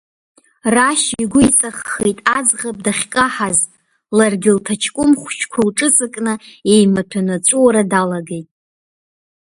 [0.75, 3.59] Рашь игәы иҵаххит аӡӷаб дахькаҳаз,
[4.17, 6.33] ларгьы лҭаҷкәым хәыҷқәа лҿыҵакны
[6.73, 8.47] еимаҭәаны аҵәуара далагеит.